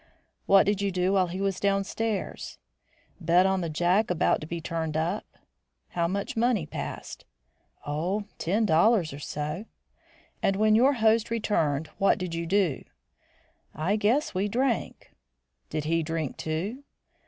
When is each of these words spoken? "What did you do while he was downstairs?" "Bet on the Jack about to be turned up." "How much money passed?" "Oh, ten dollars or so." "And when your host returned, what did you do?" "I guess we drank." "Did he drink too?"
"What 0.47 0.65
did 0.65 0.81
you 0.81 0.89
do 0.91 1.13
while 1.13 1.27
he 1.27 1.39
was 1.39 1.59
downstairs?" 1.59 2.57
"Bet 3.19 3.45
on 3.45 3.61
the 3.61 3.69
Jack 3.69 4.09
about 4.09 4.41
to 4.41 4.47
be 4.47 4.59
turned 4.59 4.97
up." 4.97 5.25
"How 5.89 6.07
much 6.07 6.35
money 6.35 6.65
passed?" 6.65 7.23
"Oh, 7.85 8.23
ten 8.39 8.65
dollars 8.65 9.13
or 9.13 9.19
so." 9.19 9.65
"And 10.41 10.55
when 10.55 10.73
your 10.73 10.93
host 10.93 11.29
returned, 11.29 11.85
what 11.99 12.17
did 12.17 12.33
you 12.33 12.47
do?" 12.47 12.83
"I 13.75 13.95
guess 13.95 14.33
we 14.33 14.47
drank." 14.47 15.11
"Did 15.69 15.83
he 15.83 16.01
drink 16.01 16.35
too?" 16.35 16.83